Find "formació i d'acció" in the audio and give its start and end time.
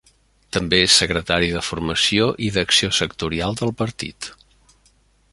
1.67-2.89